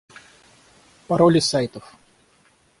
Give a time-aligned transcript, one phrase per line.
[1.07, 1.85] Пароли сайтов